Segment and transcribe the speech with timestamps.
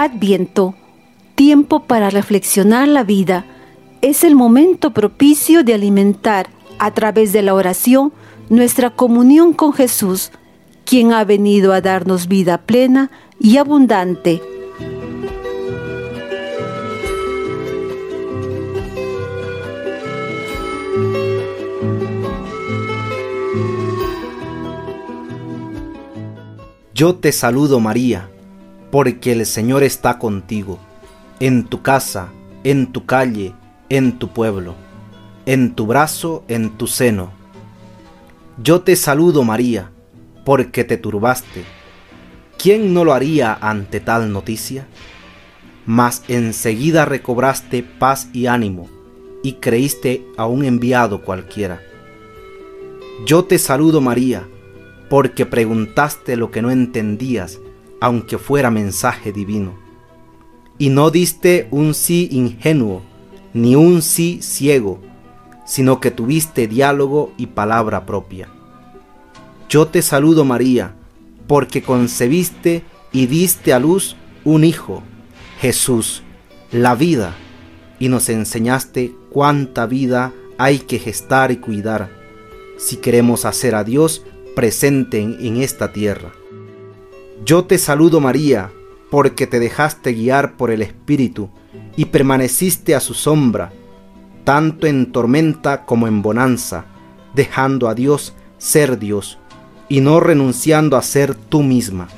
[0.00, 0.76] Adviento,
[1.34, 3.44] tiempo para reflexionar la vida,
[4.00, 6.46] es el momento propicio de alimentar
[6.78, 8.12] a través de la oración
[8.48, 10.30] nuestra comunión con Jesús,
[10.84, 13.10] quien ha venido a darnos vida plena
[13.40, 14.40] y abundante.
[26.94, 28.30] Yo te saludo María,
[28.90, 30.78] porque el Señor está contigo,
[31.40, 32.28] en tu casa,
[32.64, 33.54] en tu calle,
[33.88, 34.74] en tu pueblo,
[35.46, 37.30] en tu brazo, en tu seno.
[38.62, 39.90] Yo te saludo María,
[40.44, 41.64] porque te turbaste.
[42.58, 44.86] ¿Quién no lo haría ante tal noticia?
[45.86, 48.88] Mas enseguida recobraste paz y ánimo,
[49.42, 51.80] y creíste a un enviado cualquiera.
[53.26, 54.48] Yo te saludo María,
[55.08, 57.58] porque preguntaste lo que no entendías,
[58.00, 59.74] aunque fuera mensaje divino.
[60.78, 63.02] Y no diste un sí ingenuo,
[63.52, 65.00] ni un sí ciego,
[65.66, 68.48] sino que tuviste diálogo y palabra propia.
[69.68, 70.94] Yo te saludo María,
[71.46, 75.02] porque concebiste y diste a luz un Hijo,
[75.60, 76.22] Jesús,
[76.70, 77.34] la vida,
[77.98, 82.10] y nos enseñaste cuánta vida hay que gestar y cuidar,
[82.78, 84.22] si queremos hacer a Dios
[84.54, 86.32] presente en, esta tierra.
[87.44, 88.70] Yo te saludo María,
[89.10, 91.50] porque te dejaste guiar por el Espíritu
[91.96, 93.72] y permaneciste a su sombra,
[94.44, 96.86] tanto en tormenta como en bonanza,
[97.34, 99.38] dejando a Dios ser Dios
[99.88, 102.08] y no renunciando a ser tú misma.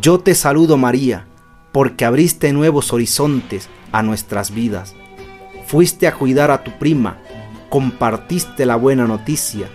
[0.00, 1.26] Yo te saludo María,
[1.72, 4.94] porque abriste nuevos horizontes a nuestras vidas.
[5.66, 7.18] Fuiste a cuidar a tu prima,
[7.68, 9.68] compartiste la buena noticia,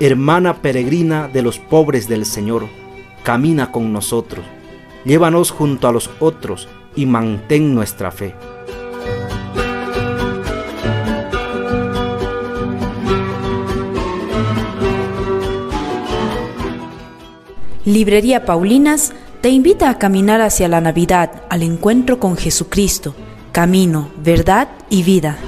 [0.00, 2.66] hermana peregrina de los pobres del Señor,
[3.22, 4.44] camina con nosotros,
[5.04, 8.34] llévanos junto a los otros y mantén nuestra fe.
[17.84, 23.14] Librería Paulinas te invita a caminar hacia la Navidad, al encuentro con Jesucristo,
[23.52, 25.38] camino, verdad y vida.